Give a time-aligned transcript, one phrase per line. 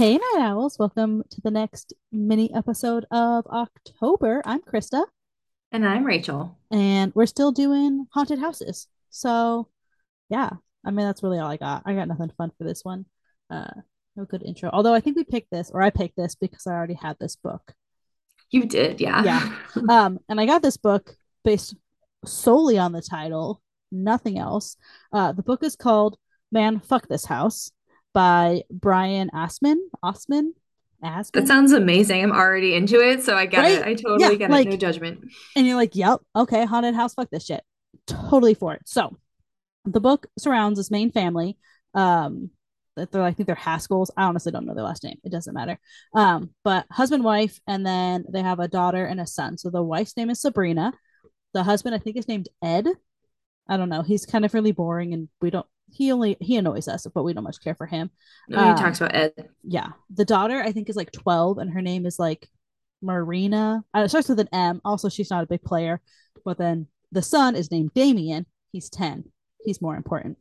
[0.00, 0.78] Hey, Night Owls.
[0.78, 4.40] Welcome to the next mini episode of October.
[4.46, 5.04] I'm Krista,
[5.72, 6.56] And I'm Rachel.
[6.70, 8.88] and we're still doing haunted houses.
[9.10, 9.68] So,
[10.30, 10.48] yeah,
[10.86, 11.82] I mean, that's really all I got.
[11.84, 13.04] I got nothing fun for this one.
[13.50, 13.68] Uh,
[14.16, 14.70] no good intro.
[14.72, 17.36] Although I think we picked this, or I picked this because I already had this
[17.36, 17.74] book.
[18.50, 19.22] You did, yeah.
[19.22, 19.54] Yeah.
[19.90, 21.14] Um, and I got this book
[21.44, 21.74] based
[22.24, 23.60] solely on the title,
[23.92, 24.78] nothing else.
[25.12, 26.16] Uh, the book is called
[26.50, 27.70] Man, Fuck This House
[28.12, 29.76] by Brian Asman.
[30.02, 30.54] Osman?
[31.02, 32.22] That sounds amazing.
[32.22, 33.72] I'm already into it, so I get Right?
[33.78, 33.82] it.
[33.86, 34.70] I totally Yeah, get like- it.
[34.70, 35.24] No judgment.
[35.56, 37.62] and you're like, yep, okay, haunted house, fuck this shit.
[38.06, 38.82] Totally for it.
[38.84, 39.16] So
[39.86, 41.56] the book surrounds this main family.
[41.94, 42.50] Um,
[42.96, 44.08] that they're I think they're Haskells.
[44.16, 45.16] I honestly don't know their last name.
[45.24, 45.78] It doesn't matter.
[46.12, 49.56] Um, but husband, wife, and then they have a daughter and a son.
[49.56, 50.92] So the wife's name is Sabrina.
[51.54, 52.88] The husband, I think, is named Ed.
[53.68, 54.02] I don't know.
[54.02, 55.66] He's kind of really boring, and we don't.
[55.92, 58.10] He only he annoys us, but we don't much care for him.
[58.48, 59.32] Nobody Um, talks about Ed.
[59.62, 62.48] Yeah, the daughter I think is like twelve, and her name is like
[63.02, 63.84] Marina.
[63.96, 64.80] Uh, it starts with an M.
[64.84, 66.00] Also, she's not a big player.
[66.44, 68.46] But then the son is named Damien.
[68.72, 69.24] He's ten.
[69.64, 70.38] He's more important.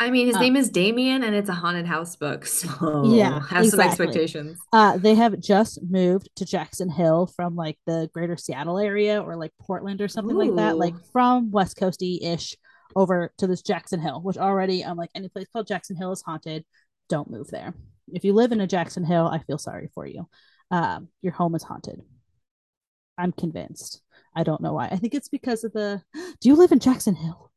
[0.00, 3.40] I mean, his uh, name is Damien, and it's a haunted house book, so Yeah,
[3.48, 4.58] have some expectations.
[4.72, 9.36] Uh, they have just moved to Jackson Hill from like the greater Seattle area or
[9.36, 12.56] like Portland or something like that, like from West Coasty ish
[12.96, 16.22] over to this Jackson Hill, which already I'm like any place called Jackson Hill is
[16.22, 16.64] haunted.
[17.08, 17.74] Don't move there.
[18.12, 20.28] If you live in a Jackson Hill, I feel sorry for you.
[20.70, 22.00] Um, your home is haunted.
[23.16, 24.00] I'm convinced.
[24.34, 24.86] I don't know why.
[24.88, 26.02] I think it's because of the.
[26.40, 27.50] Do you live in Jackson Hill?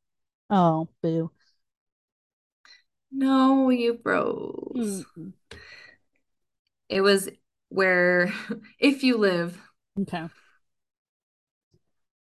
[0.50, 1.32] Oh, boo.
[3.12, 5.06] No, you froze.
[5.18, 5.34] Mm,
[6.90, 7.30] It was
[7.70, 8.34] where,
[8.80, 9.60] if you live,
[10.00, 10.28] Okay.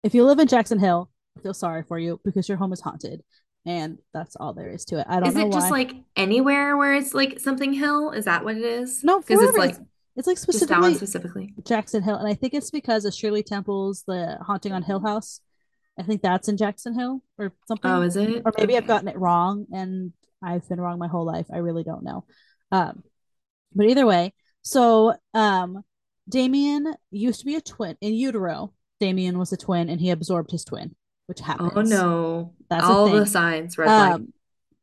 [0.02, 1.10] If you live in Jackson Hill,
[1.40, 3.22] feel sorry for you because your home is haunted.
[3.66, 5.06] And that's all there is to it.
[5.08, 5.78] I don't is it just why.
[5.78, 8.10] like anywhere where it's like something hill?
[8.12, 9.04] Is that what it is?
[9.04, 9.76] no, because it's like
[10.16, 11.54] It's, like just that one specifically specifically.
[11.66, 12.16] Jackson Hill.
[12.16, 15.40] And I think it's because of Shirley Temple's The Haunting on Hill House.
[15.98, 17.90] I think that's in Jackson Hill or something.
[17.90, 18.42] Oh, is it?
[18.44, 20.12] or maybe I've gotten it wrong and
[20.42, 21.46] I've been wrong my whole life.
[21.52, 22.24] I really don't know.
[22.72, 23.02] Um,
[23.74, 25.82] but either way, so um,
[26.28, 28.72] Damien used to be a twin in utero.
[28.98, 30.94] Damien was a twin and he absorbed his twin,
[31.30, 31.72] which happens.
[31.76, 32.54] Oh no.
[32.68, 34.12] That's All the signs, red flag.
[34.14, 34.32] Um,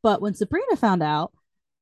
[0.02, 1.34] but when Sabrina found out,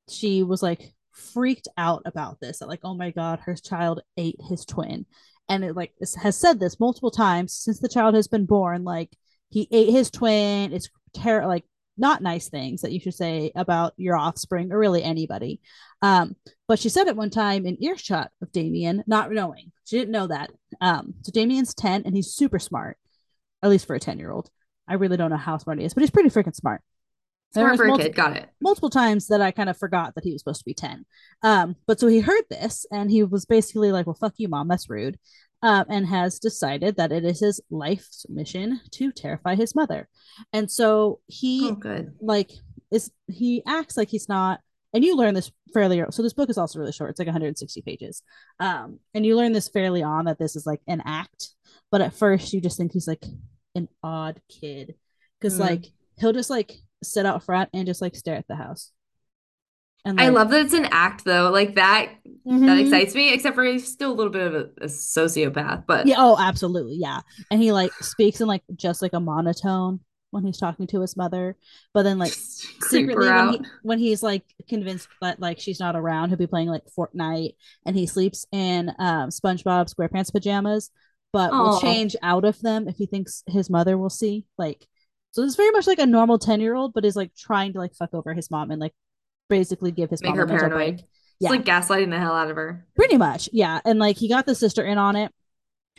[0.10, 2.58] she was like freaked out about this.
[2.58, 5.06] That like, oh my god, her child ate his twin,
[5.48, 8.84] and it like has said this multiple times since the child has been born.
[8.84, 9.12] Like
[9.50, 10.74] he ate his twin.
[10.74, 11.66] It's ter- like
[11.96, 15.62] not nice things that you should say about your offspring or really anybody.
[16.02, 16.36] Um,
[16.68, 19.72] but she said it one time in earshot of Damien, not knowing.
[19.86, 20.50] She didn't know that.
[20.82, 22.98] Um, so Damien's 10 and he's super smart,
[23.66, 24.50] at least for a 10 year old.
[24.88, 26.82] I really don't know how smart he is, but he's pretty freaking smart.
[27.54, 28.16] Smart for a kid.
[28.16, 28.50] Got it.
[28.62, 31.06] multiple times that I kind of forgot that he was supposed to be 10.
[31.42, 34.68] Um, but so he heard this and he was basically like, well, fuck you, mom.
[34.68, 35.18] That's rude.
[35.64, 40.08] Um, and has decided that it is his life's mission to terrify his mother.
[40.54, 42.52] And so he Oh, like
[42.92, 44.60] is he acts like he's not
[44.94, 46.12] and you learn this fairly early.
[46.12, 48.22] so this book is also really short it's like 160 pages
[48.60, 51.50] um and you learn this fairly on that this is like an act
[51.92, 53.26] but at first you just think he's like
[53.76, 54.96] an odd kid
[55.40, 55.60] because Mm.
[55.60, 55.86] like
[56.20, 58.92] he'll just like sit out front and just like stare at the house
[60.06, 61.50] and I love that it's an act though.
[61.52, 62.14] Like that
[62.66, 62.80] that Mhm.
[62.80, 66.16] excites me, except for he's still a little bit of a, a sociopath, but yeah
[66.18, 70.00] oh absolutely yeah and he like speaks in like just like a monotone
[70.32, 71.56] when he's talking to his mother
[71.94, 72.34] but then like
[72.82, 76.68] secretly when, he, when he's like convinced that like she's not around he'll be playing
[76.68, 77.56] like fortnite
[77.86, 80.92] and he sleeps in um spongebob squarepants pajamas
[81.36, 81.82] but will oh.
[81.82, 84.88] change out of them if he thinks his mother will see like
[85.32, 87.80] so it's very much like a normal 10 year old but is like trying to
[87.80, 88.94] like fuck over his mom and like
[89.50, 90.72] basically give his Make mom her paranoid.
[90.72, 91.06] break
[91.42, 92.86] It's like gaslighting the hell out of her.
[92.96, 95.30] pretty much yeah and like he got the sister in on it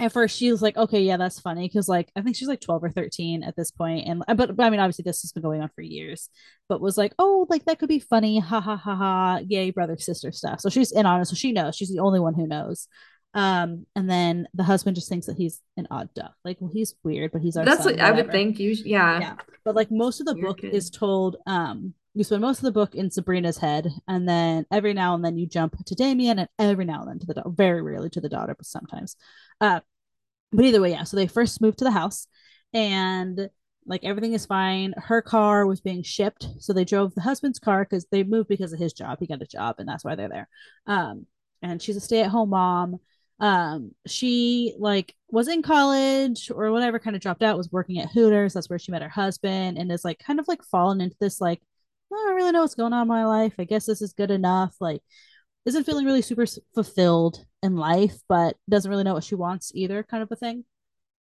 [0.00, 2.62] at first she was like okay yeah that's funny because like i think she's like
[2.62, 4.06] 12 or 13 at this point.
[4.06, 6.30] point and uh, but, but i mean obviously this has been going on for years
[6.66, 9.98] but was like oh like that could be funny ha ha ha ha yay brother
[9.98, 12.46] sister stuff so she's in on it so she knows she's the only one who
[12.46, 12.88] knows
[13.36, 16.34] um and then the husband just thinks that he's an odd duck.
[16.42, 18.58] Like well he's weird but he's our That's son, what I would think.
[18.58, 19.20] You, yeah.
[19.20, 19.36] yeah.
[19.62, 22.72] But like most of the Weird book is told um you spend most of the
[22.72, 26.48] book in sabrina's head and then every now and then you jump to damien and
[26.58, 29.16] every now and then to the daughter very rarely to the daughter but sometimes.
[29.60, 29.80] Uh
[30.50, 32.26] but either way yeah so they first moved to the house
[32.72, 33.50] and
[33.84, 34.94] like everything is fine.
[34.96, 38.72] Her car was being shipped so they drove the husband's car because they moved because
[38.72, 39.18] of his job.
[39.20, 40.48] He got a job and that's why they're there.
[40.86, 41.26] Um
[41.62, 42.96] and she's a stay-at-home mom
[43.38, 48.10] um she like was in college or whatever kind of dropped out was working at
[48.10, 51.16] hooters that's where she met her husband and is like kind of like fallen into
[51.20, 51.60] this like
[52.12, 54.30] i don't really know what's going on in my life i guess this is good
[54.30, 55.02] enough like
[55.66, 60.02] isn't feeling really super fulfilled in life, but doesn't really know what she wants either,
[60.04, 60.64] kind of a thing.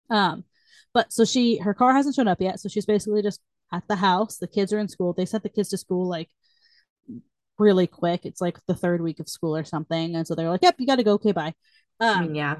[0.10, 0.46] Um,
[0.94, 3.42] but so she her car hasn't shown up yet, so she's basically just
[3.74, 4.38] at the house.
[4.38, 5.14] The kids are in school.
[5.14, 6.30] They sent the kids to school like
[7.60, 8.22] really quick.
[8.26, 10.88] It's like the third week of school or something, and so they're like, "Yep, you
[10.88, 11.14] got to go.
[11.14, 11.54] Okay, bye."
[12.02, 12.56] Um, I mean, yeah.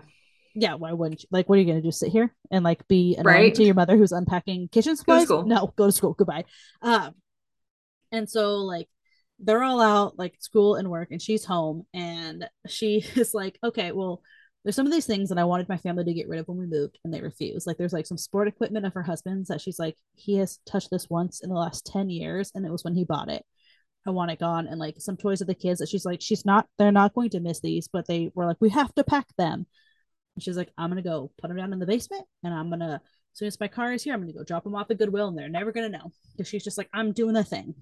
[0.56, 1.28] Yeah, why wouldn't you?
[1.32, 1.92] Like, what are you gonna do?
[1.92, 3.56] Sit here and like be annoying Right.
[3.56, 5.24] to your mother who's unpacking kitchen supplies?
[5.24, 5.44] school.
[5.46, 6.14] No, go to school.
[6.14, 6.44] Goodbye.
[6.82, 7.16] Um,
[8.12, 8.88] and so like
[9.40, 13.92] they're all out like school and work, and she's home, and she is like, okay,
[13.92, 14.22] well,
[14.64, 16.58] there's some of these things that I wanted my family to get rid of when
[16.60, 17.66] we moved, and they refuse.
[17.66, 20.92] Like, there's like some sport equipment of her husband's that she's like, he has touched
[20.92, 23.44] this once in the last 10 years, and it was when he bought it.
[24.06, 24.68] I want it gone.
[24.68, 27.30] And like some toys of the kids that she's like, she's not, they're not going
[27.32, 29.66] to miss these, but they were like, we have to pack them.
[30.36, 33.02] And she's like, I'm gonna go put them down in the basement, and I'm gonna,
[33.34, 35.28] as soon as my car is here, I'm gonna go drop them off at Goodwill,
[35.28, 37.76] and they're never gonna know because she's just like, I'm doing the thing.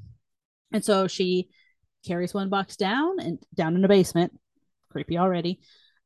[0.74, 1.50] And so she
[2.06, 4.34] carries one box down and down in the basement,
[4.90, 5.60] creepy already.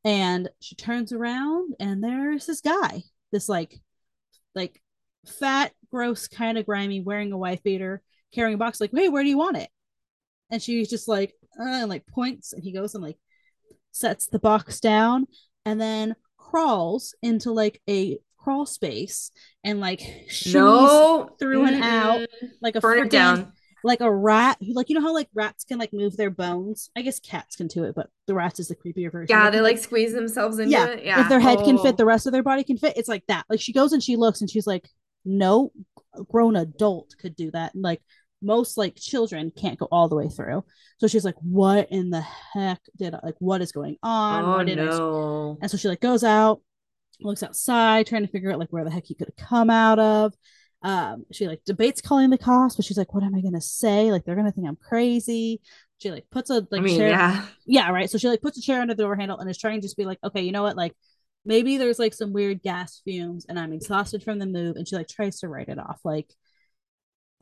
[0.03, 3.79] And she turns around, and there's this guy, this like,
[4.53, 4.81] like
[5.25, 8.01] fat, gross, kind of grimy, wearing a wife beater,
[8.33, 8.81] carrying a box.
[8.81, 9.69] Like, hey, where do you want it?
[10.51, 13.17] And she's just like, uh, and like points, and he goes and like
[13.91, 15.27] sets the box down,
[15.65, 19.31] and then crawls into like a crawl space
[19.63, 21.29] and like shimmies No.
[21.39, 22.27] through and out
[22.61, 23.53] like a Burn freaking down.
[23.85, 27.01] like a rat like you know how like rats can like move their bones i
[27.01, 29.77] guess cats can do it but the rats is the creepier version Yeah, they like
[29.77, 31.05] squeeze themselves into yeah, it.
[31.05, 31.21] Yeah.
[31.21, 31.83] if their head can Oh.
[31.83, 34.03] fit the rest of their body can fit it's like that like she goes and
[34.03, 34.89] she looks and she's like
[35.23, 35.71] no
[36.29, 38.01] grown adult could do that and like
[38.43, 40.63] most like children can't go all the way through
[40.99, 42.21] so she's like what in the
[42.53, 45.57] heck did I, like what is going on Oh Why did I no.
[45.61, 46.61] and so she like goes out,
[47.21, 49.99] looks outside, trying to figure out like where the heck he could have come out
[49.99, 50.33] of.
[50.81, 54.11] Um, she like debates calling the cops, but she's like, "What am I gonna say?
[54.11, 55.61] Like they're gonna think I'm crazy."
[55.99, 57.45] She like puts a like I mean, chair, yeah.
[57.65, 58.09] yeah, right.
[58.09, 59.97] So she like puts a chair under the door handle and is trying to just
[59.97, 60.75] be like, "Okay, you know what?
[60.75, 60.93] Like
[61.45, 64.95] maybe there's like some weird gas fumes, and I'm exhausted from the move." And she
[64.97, 66.27] like tries to write it off, like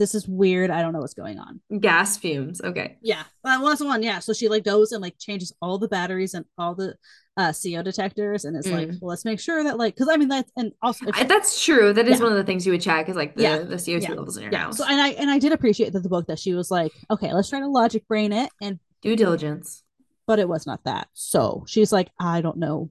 [0.02, 0.72] this is weird.
[0.72, 1.62] I don't know what's going on.
[1.80, 2.60] Gas fumes.
[2.62, 2.98] Okay.
[3.04, 4.02] Yeah, well, that's the one.
[4.02, 6.96] Yeah, so she like goes and like changes all the batteries and all the
[7.38, 8.98] uh CO detectors, and it's like, Mm.
[9.02, 11.94] well, let's make sure that like, because I mean that's and also I, that's true.
[11.94, 12.24] That is Yeah.
[12.24, 13.58] one of the things you would check is like the, Yeah.
[13.60, 14.10] the CO2 Yeah.
[14.10, 14.64] levels in your yeah.
[14.64, 14.78] house.
[14.78, 17.32] So and I and I did appreciate that the book that she was like, okay,
[17.34, 19.84] let's try to logic brain it, and Due diligence.
[20.28, 21.08] but it was not that.
[21.14, 22.90] So she's like, I don't know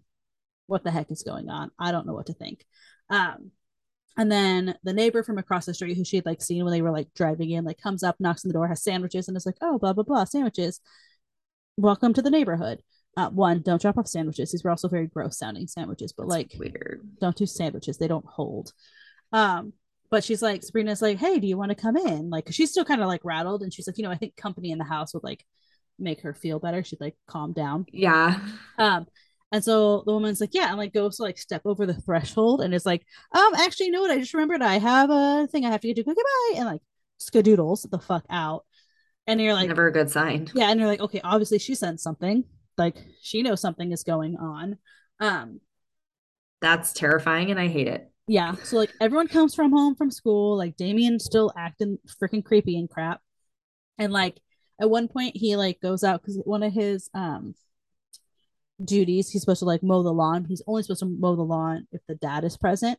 [0.69, 1.71] what the heck is going on.
[1.79, 2.65] I don't know what to think.
[3.11, 3.51] Um,
[4.17, 6.83] and then the neighbor from across the street who she had like seen when they
[6.83, 9.47] were like driving in, like comes up, knocks on the door, has sandwiches, and is
[9.47, 10.81] like, oh, blah blah blah, sandwiches.
[11.77, 12.83] Welcome to the neighborhood.
[13.17, 14.53] Uh, one, don't drop off sandwiches.
[14.53, 17.01] These were also very gross sounding sandwiches, but like, Weird.
[17.21, 17.99] don't do sandwiches.
[17.99, 18.73] They don't hold.
[19.33, 19.73] Um,
[20.11, 22.31] but she's like, Sabrina's like, hey, do you want to come in?
[22.31, 24.71] Like, she's still kind of like rattled, and she's like, you know, I think company
[24.71, 25.45] in the house would like
[25.99, 26.83] make her feel better.
[26.83, 27.87] She'd like calm down.
[27.93, 28.39] Yeah.
[28.79, 29.07] Um,
[29.53, 32.61] and so the woman's like, yeah, and like goes to like step over the threshold
[32.61, 34.11] and is like, um, actually, you know what?
[34.11, 36.05] I just remembered I have a thing I have to get to.
[36.05, 36.83] Goodbye, and like
[37.21, 38.65] skadoodles the fuck out.
[39.27, 40.49] And you're like, Never a good sign.
[40.55, 42.45] yeah, and you're like, okay, obviously she sent something.
[42.79, 44.79] Like she knows something is going on.
[45.21, 45.61] Um,
[46.61, 48.11] That's terrifying and I hate it.
[48.27, 48.55] yeah.
[48.63, 50.57] So like everyone comes from home from school.
[50.57, 53.21] Like Damien's still acting freaking creepy and crap.
[53.99, 54.39] And like
[54.81, 57.55] at one point he like goes out because one of his um
[58.85, 60.45] duties he's supposed to like mow the lawn.
[60.45, 62.99] He's only supposed to mow the lawn if the dad is present.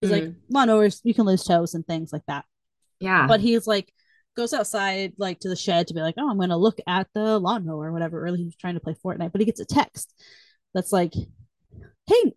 [0.00, 0.36] He's like mm.
[0.52, 2.44] lawnmowers, you can lose toes and things like that.
[3.00, 3.26] Yeah.
[3.26, 3.92] But he's like
[4.36, 7.38] goes outside like to the shed to be like, oh, I'm gonna look at the
[7.38, 8.20] lawnmower or whatever.
[8.20, 10.14] Really, he's trying to play Fortnite, but he gets a text
[10.74, 11.12] that's like,
[12.06, 12.32] "Hey,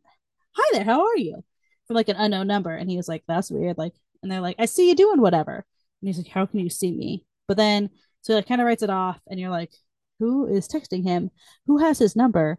[0.52, 1.44] hi there, how are you?"
[1.88, 3.94] From like an unknown number, and he was like, "That's weird." Like,
[4.24, 5.54] and they're like, "I see you doing whatever,"
[6.02, 7.90] and he's like, "How can you see me?" But then
[8.22, 9.72] so he like kind of writes it off, and you're like,
[10.20, 11.30] "Who is texting him?
[11.68, 12.58] Who has his number?"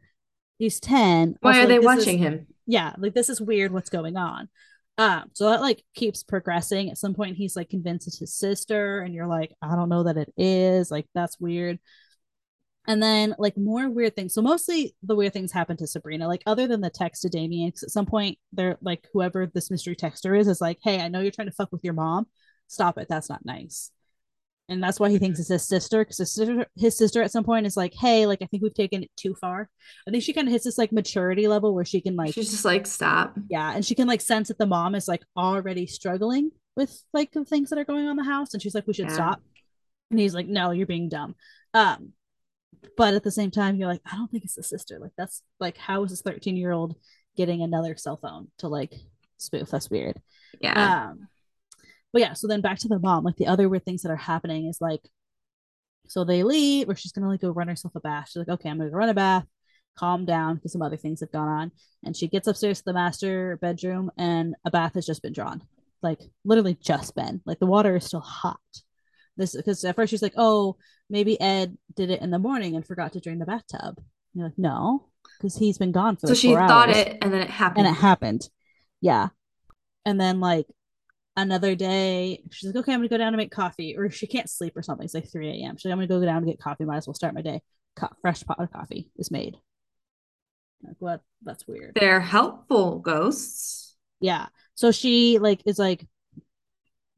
[0.63, 1.35] He's ten.
[1.41, 2.47] Why Also, are like, they watching is- him?
[2.67, 3.73] yeah, like this is weird.
[3.73, 4.49] What's going on?
[4.97, 6.89] Um, so that like keeps progressing.
[6.89, 10.05] At some point, he's like convinced it's his sister, and you're like, I don't know
[10.05, 10.89] that it is.
[10.89, 11.81] Like that's weird.
[12.87, 14.35] And then like more weird things.
[14.35, 16.29] So mostly the weird things happen to Sabrina.
[16.29, 19.69] Like other than the text to Damien, 'cause at some point they're like whoever this
[19.69, 22.27] mystery texter is is like, hey, I know you're trying to fuck with your mom.
[22.69, 23.09] Stop it.
[23.09, 23.91] That's not nice.
[24.69, 27.45] And that's why he thinks it's his sister because his sister, his sister at some
[27.45, 29.69] point is like, hey, like I think we've taken it too far.
[30.09, 32.51] I think she kind of hits this like maturity level where she can like She's
[32.51, 33.37] just like, stop.
[33.51, 37.33] yeah and she can like sense that the mom is like already struggling with like
[37.33, 39.15] the things that are going on in the house and she's like we should Yeah.
[39.15, 39.43] stop
[40.11, 41.35] and he's like no you're being dumb
[41.75, 42.13] um
[42.97, 45.43] but at the same time you're like i don't think it's the sister like that's
[45.61, 46.97] like how is this 13 year old
[47.37, 48.95] getting another cell phone to like
[49.37, 50.21] spoof that's weird
[50.61, 51.09] Yeah.
[51.11, 51.29] um
[52.13, 54.17] but yeah so then back to the mom like the other weird things that are
[54.17, 55.03] happening is like
[56.09, 58.29] So they leave, or she's gonna like go run herself a bath.
[58.29, 59.47] She's like, okay, I'm gonna go run a bath,
[59.97, 61.73] calm down because some other things have gone on.
[62.05, 65.63] And she gets upstairs to the master bedroom, and a bath has just been drawn,
[66.03, 67.41] like literally just been.
[67.47, 68.59] Like the water is still hot.
[69.37, 70.77] This because at first she's like, oh,
[71.09, 73.95] maybe Ed did it in the morning and forgot to drain the bathtub.
[73.97, 74.05] And
[74.35, 76.27] you're like, no, because he's been gone for.
[76.27, 76.97] So like she thought hours.
[76.99, 77.87] it and then it happened.
[77.87, 78.49] and it happened.
[79.01, 79.29] Yeah,
[80.05, 80.67] and then like
[81.37, 84.51] another day, she's like, okay, I'm gonna go down and make coffee, or she can't
[84.51, 85.05] sleep or something.
[85.05, 85.77] It's like 3 a.m.
[85.77, 86.85] She's like, I'm gonna go down and get coffee.
[86.85, 87.63] Might as well start my day.
[87.97, 89.57] Co- fresh pot of coffee is made.
[90.83, 91.21] Like what?
[91.43, 91.93] That's weird.
[91.95, 93.97] They're helpful ghosts.
[94.21, 94.47] Yeah.
[94.75, 96.07] So she like is like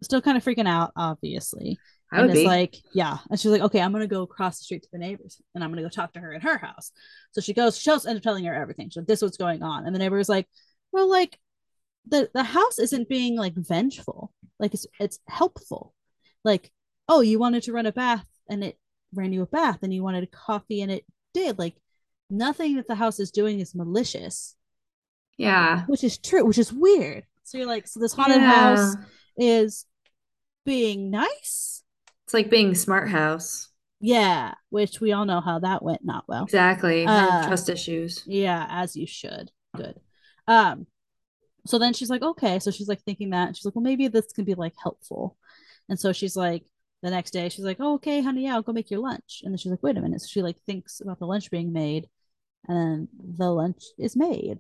[0.03, 1.79] still kind of freaking out, obviously.
[2.13, 2.47] I and it's be.
[2.47, 3.19] like, yeah.
[3.31, 5.71] And she's like, okay, I'm gonna go across the street to the neighbors and I'm
[5.71, 6.93] gonna go talk to her in her house.
[7.33, 8.91] So she goes, she ends up telling her everything.
[8.91, 9.87] She's like, this is what's going on.
[9.87, 10.47] And the neighbor is like,
[10.93, 11.39] well, like
[12.07, 14.33] the the house isn't being like vengeful.
[14.59, 15.95] Like it's it's helpful.
[16.45, 16.71] Like,
[17.09, 18.79] oh, you wanted to run a bath and it
[19.15, 21.59] ran you a bath and you wanted a coffee and it did.
[21.59, 21.77] Like
[22.31, 24.57] nothing that the house is doing is malicious,
[25.39, 25.85] yeah.
[25.87, 27.25] which is true, which is weird.
[27.45, 28.51] So you're like, so this haunted Yeah.
[28.53, 28.97] house
[29.37, 29.87] is
[30.65, 31.83] being nice.
[32.25, 33.69] It's like being smart house.
[34.01, 36.45] Yeah, which we all know how that went not well.
[36.45, 37.07] Exactly.
[37.07, 38.23] Uh, trust issues.
[38.27, 39.51] Yeah, as you should.
[39.77, 39.99] Good.
[40.47, 40.87] Um,
[41.67, 42.59] so then she's like, okay.
[42.59, 43.57] So she's like thinking that.
[43.57, 45.37] She's like, well, maybe this can be like helpful.
[45.89, 46.65] And so she's like,
[47.03, 49.43] the next day, she's like, oh, okay, honey, yeah, I'll go make your lunch.
[49.45, 50.23] And then she's like, wait a minute.
[50.23, 52.09] So she like thinks about the lunch being made,
[52.69, 54.59] and then the lunch is made.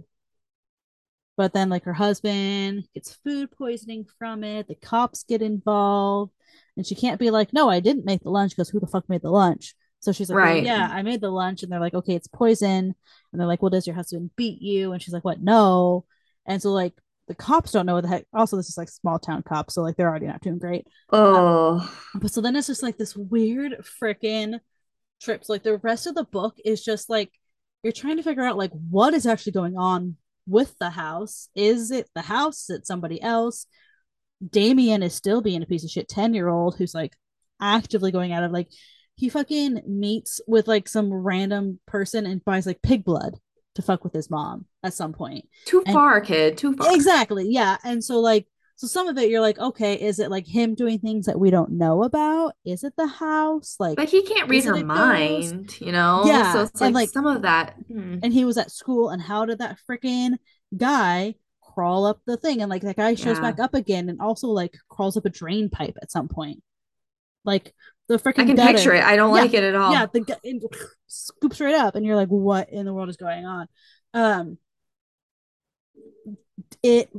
[1.36, 4.68] But then like her husband gets food poisoning from it.
[4.68, 6.32] The cops get involved,
[6.76, 9.08] and she can't be like, no, I didn't make the lunch because who the fuck
[9.08, 9.74] made the lunch?
[10.00, 10.62] So she's like, Right.
[10.62, 12.94] yeah, I made the lunch, and they're like, okay, it's poison.
[13.32, 14.92] And they're like, well, does your husband beat you?
[14.92, 15.40] And she's like, what?
[15.42, 16.04] No.
[16.46, 16.94] And so like
[17.26, 18.26] the cops don't know what the heck.
[18.34, 20.86] Also, this is like small town cops, so like they're already not doing great.
[21.10, 21.80] Oh.
[21.80, 24.60] Um, but so then it's just like this weird freaking
[25.22, 25.44] trip.
[25.44, 27.30] So like the rest of the book is just like
[27.82, 31.48] you're trying to figure out like what is actually going on with the house.
[31.54, 32.68] Is it the house?
[32.68, 33.66] Is it somebody else?
[34.46, 37.16] Damien is still being a piece of shit 10 year old who's like
[37.60, 38.68] actively going out of like
[39.16, 43.34] he fucking meets with like some random person and buys like pig blood
[43.74, 45.46] to fuck with his mom at some point.
[45.66, 46.56] Too And- far, kid.
[46.58, 46.94] Too far.
[46.94, 47.46] Exactly.
[47.48, 47.76] Yeah.
[47.84, 50.98] And so like so some of it you're like, okay, is it like him doing
[50.98, 52.54] things that we don't know about?
[52.64, 53.76] Is it the house?
[53.78, 56.22] Like But he can't read her mind, you know?
[56.26, 57.74] Yeah, So it's and, like, like- some of that.
[57.88, 58.18] hmm.
[58.22, 60.32] and he was at school and how did that freaking
[60.76, 63.42] guy crawl up the thing and like that guy shows Yeah.
[63.42, 66.60] back up again and also like crawls up a drain pipe at some point.
[67.44, 67.74] Like
[68.08, 68.72] the freaking I can gutter.
[68.74, 69.02] picture it.
[69.02, 69.92] I don't Yeah, like it at all.
[69.92, 70.62] Yeah, the gu- it
[71.06, 73.68] scoops right up, and you're like, "What in the world is going on?"
[74.12, 74.58] Um,
[76.82, 77.10] it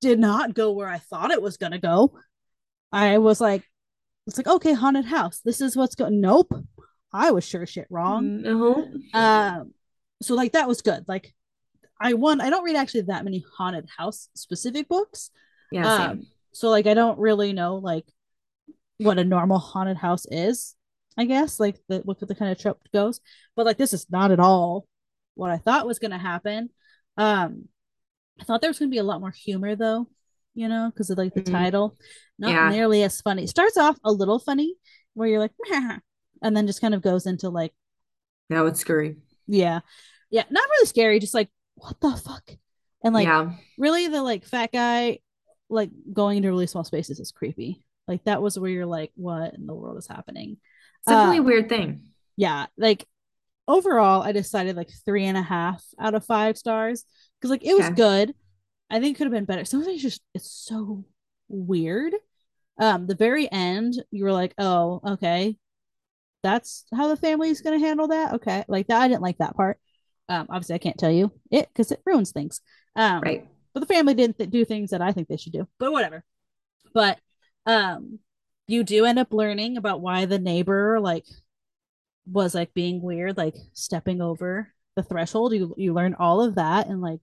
[0.00, 2.18] did not go where I thought it was gonna go.
[2.92, 3.62] I was like,
[4.26, 5.40] "It's like okay, haunted house.
[5.44, 6.52] This is what's going." Nope,
[7.12, 8.42] I was sure shit wrong.
[8.42, 8.90] No.
[9.14, 9.72] Um,
[10.22, 11.04] so like that was good.
[11.08, 11.34] Like,
[12.00, 12.40] I won.
[12.40, 15.30] I don't read actually that many haunted house specific books.
[15.72, 15.92] Yeah.
[15.92, 18.06] Um, so like I don't really know like
[18.98, 20.74] what a normal haunted house is.
[21.18, 23.20] I guess like the what the kind of trope goes,
[23.54, 24.86] but like this is not at all
[25.34, 26.70] what I thought was gonna happen.
[27.16, 27.68] Um,
[28.40, 30.08] I thought there was gonna be a lot more humor though,
[30.54, 31.52] you know, because of like the Mhm.
[31.52, 31.96] title.
[32.38, 32.68] Not Yeah.
[32.70, 33.44] nearly as funny.
[33.44, 34.76] It starts off a little funny
[35.14, 35.52] where you're like,
[36.42, 37.72] and then just kind of goes into like,
[38.50, 39.16] Now it's scary.
[39.46, 39.80] yeah,
[40.30, 42.50] yeah, not really scary, just like what the fuck,
[43.02, 43.56] and like yeah.
[43.78, 45.20] really the like fat guy
[45.70, 49.54] like going into really small spaces is creepy like that was where you're like what
[49.54, 50.56] in the world is happening
[51.00, 52.02] It's definitely uh, a weird thing.
[52.36, 53.06] yeah like
[53.68, 57.04] overall i decided like three and a half out of five stars
[57.40, 57.94] because like it was Okay.
[57.94, 58.34] good
[58.90, 61.04] i think it could have been better some of it's just it's so
[61.48, 62.14] weird
[62.78, 65.56] um the very end you were like oh okay
[66.42, 69.38] that's how the family is going to handle that okay like that i didn't like
[69.38, 69.78] that part
[70.28, 72.60] um obviously i can't tell you it because it ruins things
[72.94, 73.46] um Right.
[73.74, 75.68] but the family didn't th- do things that I think they should do.
[75.78, 76.24] But whatever.
[76.94, 77.18] But
[77.66, 78.18] um
[78.68, 81.24] you do end up learning about why the neighbor like
[82.30, 85.52] was like being weird, like stepping over the threshold.
[85.52, 87.20] You you learn all of that and like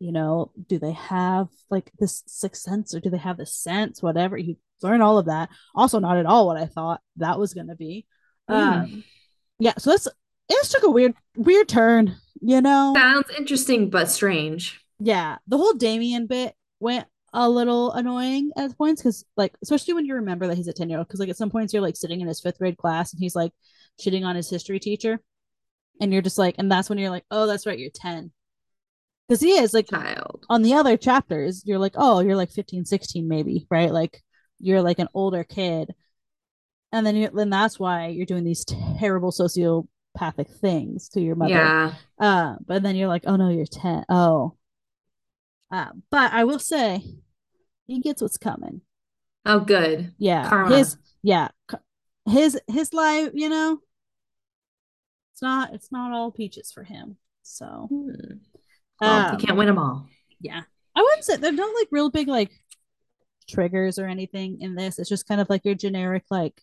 [0.00, 4.02] you know, do they have like this sixth sense or do they have the sense?
[4.02, 4.36] Whatever.
[4.36, 5.48] You learn all of that.
[5.74, 8.06] Also not at all what I thought that was gonna be.
[8.50, 8.54] Mm.
[8.54, 9.04] Um
[9.58, 10.08] yeah, so this
[10.48, 14.80] it took a weird weird turn, you know Sounds interesting but strange.
[14.98, 20.06] yeah the whole damien bit went a little annoying at points because like especially when
[20.06, 21.96] you remember that he's a 10 year old because like at some points you're like
[21.96, 23.52] sitting in his fifth grade class and he's like
[24.00, 25.20] shitting on his history teacher
[26.00, 28.30] and you're just like and that's when you're like oh that's right you're 10
[29.28, 30.46] because he is like Child.
[30.48, 34.22] on the other chapters you're like oh you're like 15 16 maybe right like
[34.60, 35.92] you're like an older kid
[36.94, 41.50] and then you then that's why you're doing these terrible sociopathic things to your mother.
[41.50, 41.94] Yeah.
[42.20, 44.04] Uh, but then you're like, oh no, you're 10.
[44.08, 44.54] Oh.
[45.72, 47.02] Uh, but I will say
[47.86, 48.80] he gets what's coming.
[49.46, 50.12] Oh, good.
[50.18, 50.48] Yeah.
[50.48, 50.76] Karma.
[50.76, 51.48] His yeah.
[52.28, 53.78] His his life, you know,
[55.32, 57.16] it's not it's not all peaches for him.
[57.42, 58.34] So Hmm.
[59.00, 60.06] Well, um, you can't win them all.
[60.40, 60.62] yeah.
[60.96, 62.52] I wouldn't say there's no like real big like
[63.50, 64.98] triggers or anything in this.
[64.98, 66.58] It's just kind of like your generic like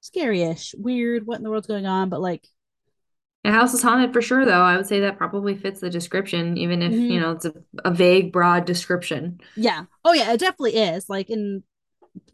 [0.00, 2.46] scary-ish, weird, what in the world's going on, but like
[3.44, 4.62] The house is haunted for sure, though.
[4.62, 7.10] I would say that probably fits the description, even if, Mhm.
[7.10, 7.52] you know, it's a,
[7.84, 9.40] a vague, broad description.
[9.56, 9.84] yeah.
[10.04, 11.08] Oh yeah, it definitely is.
[11.08, 11.64] Like in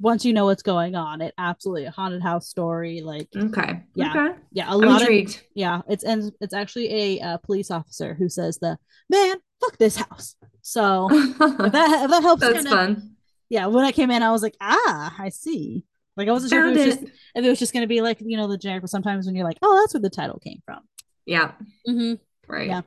[0.00, 3.00] once you know what's going on, it absolutely a haunted house story.
[3.00, 3.82] Like Okay.
[3.94, 4.10] Yeah.
[4.10, 4.38] Okay.
[4.52, 8.28] yeah, a I'm lot of yeah, it's and it's actually a uh, police officer who
[8.28, 8.76] says the
[9.08, 10.34] man, fuck this house.
[10.62, 13.16] So if that if that helps That's kinda- fun.
[13.48, 15.84] yeah, when I came in, I was like, ah, I see.
[16.18, 17.00] Like I wasn't sure if it was it.
[17.00, 19.34] just if it was just gonna be like, you know, the generic, but sometimes when
[19.36, 20.80] you're like, oh, that's where the title came from.
[21.28, 21.52] Yeah.
[21.86, 22.14] Mm-hmm.
[22.50, 22.68] Right.
[22.68, 22.80] Yeah.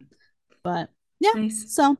[0.64, 1.74] But yeah, Nice.
[1.76, 1.98] so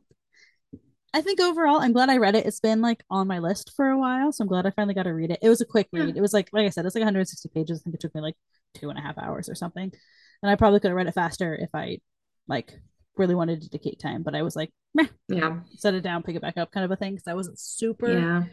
[1.14, 2.46] I think overall, I'm glad I read it.
[2.46, 5.04] It's been like on my list for a while, so I'm glad I finally got
[5.04, 5.40] to read it.
[5.42, 6.04] It was a quick Yeah.
[6.06, 6.18] read.
[6.18, 7.80] It was like, like I said, it's like 160 pages.
[7.80, 8.36] I think it took me like
[8.74, 9.92] two and a half hours or something,
[10.42, 12.00] and I probably could have read it faster if I
[12.48, 12.74] like
[13.18, 14.24] really wanted to dedicate time.
[14.24, 15.60] But I was like, meh, Yeah.
[15.76, 18.12] set it down, pick it back up, kind of a thing, because I wasn't super.
[18.12, 18.44] Yeah.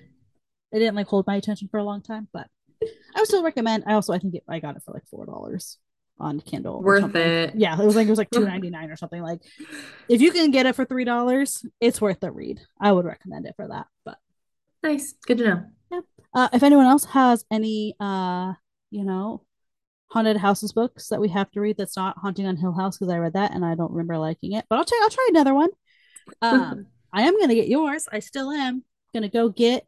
[0.73, 2.49] It didn't like hold my attention for a long time, but
[2.83, 3.85] I would still recommend.
[3.87, 5.78] I also I think it, I got it for like four dollars
[6.20, 6.76] on Kindle.
[6.76, 7.54] or Worth it.
[7.56, 9.22] Yeah, it was like it was like two ninety nine or something.
[9.22, 9.40] Like
[10.08, 12.60] if you can get it for three dollars, it's worth the read.
[12.80, 13.87] I would recommend it for that.
[14.04, 14.18] But
[14.82, 15.14] Nice.
[15.26, 15.44] Good to
[15.90, 16.02] know.
[16.34, 18.52] uh, if anyone else has any, uh,
[18.90, 19.42] you know,
[20.10, 23.12] haunted houses books that we have to read that's not Haunting on Hill House because
[23.12, 24.98] I read that and I don't remember liking it, but I'll try.
[25.02, 25.70] I'll try another one.
[26.42, 28.06] Um, I am gonna get yours.
[28.10, 29.87] I still am gonna go get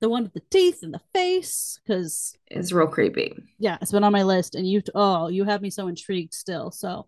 [0.00, 3.32] the one with the teeth and the face because It's real creepy.
[3.58, 6.70] yeah, it's been on my list, and you oh you have me so intrigued still.
[6.70, 7.06] So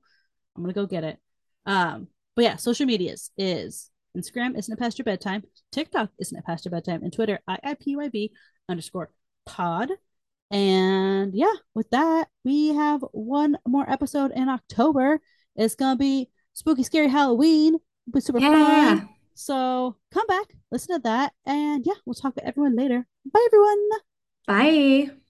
[0.57, 1.19] I'm gonna go get it.
[1.67, 6.45] Um, but yeah, social medias is Instagram isn't it past your bedtime, TikTok isn't it
[6.47, 8.31] past your bedtime, and Twitter IIPYB
[8.69, 9.11] underscore
[9.45, 9.91] pod.
[10.51, 15.21] And yeah, with that, we have one more episode in October.
[15.57, 17.75] It's gonna be spooky, scary Halloween.
[17.75, 18.53] It'll be super Yeah.
[19.01, 19.09] fun.
[19.37, 23.07] So come back, listen to that, and yeah, we'll talk to everyone later.
[23.25, 23.89] Bye, everyone.
[24.47, 25.26] Bye.